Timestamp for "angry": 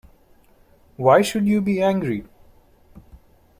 1.79-2.25